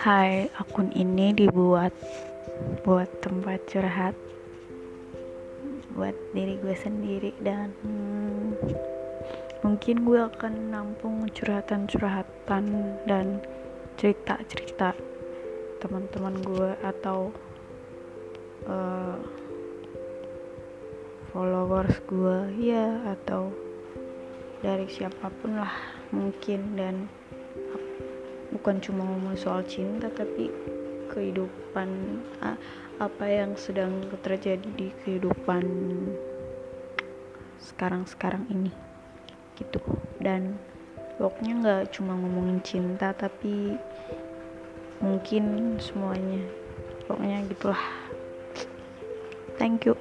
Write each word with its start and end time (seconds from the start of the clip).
Hai, 0.00 0.48
akun 0.56 0.88
ini 0.96 1.36
dibuat 1.36 1.92
buat 2.88 3.20
tempat 3.20 3.68
curhat 3.68 4.16
buat 5.92 6.16
diri 6.32 6.56
gue 6.56 6.72
sendiri 6.72 7.36
dan 7.44 7.68
hmm, 7.84 8.56
mungkin 9.60 10.00
gue 10.08 10.24
akan 10.24 10.72
nampung 10.72 11.28
curhatan-curhatan 11.28 12.64
dan 13.04 13.44
cerita-cerita 14.00 14.96
teman-teman 15.84 16.48
gue 16.48 16.70
atau 16.80 17.28
uh, 18.72 19.20
followers 21.28 22.00
gue 22.08 22.38
ya 22.56 23.04
atau 23.04 23.52
dari 24.64 24.88
siapa 24.88 25.28
pun 25.44 25.60
lah 25.60 25.76
mungkin 26.08 26.72
dan 26.72 27.04
bukan 28.50 28.82
cuma 28.82 29.06
ngomong 29.06 29.38
soal 29.38 29.62
cinta 29.66 30.10
tapi 30.10 30.50
kehidupan 31.10 31.88
apa 33.00 33.24
yang 33.26 33.56
sedang 33.58 34.04
terjadi 34.22 34.68
di 34.76 34.92
kehidupan 35.02 35.64
sekarang-sekarang 37.58 38.46
ini 38.52 38.70
gitu. 39.56 39.80
Dan 40.20 40.56
pokoknya 41.16 41.52
nggak 41.60 41.82
cuma 41.96 42.16
ngomongin 42.16 42.60
cinta 42.62 43.12
tapi 43.16 43.76
mungkin 45.00 45.76
semuanya. 45.80 46.44
Pokoknya 47.08 47.42
gitulah. 47.50 47.84
Thank 49.58 49.84
you 49.84 49.98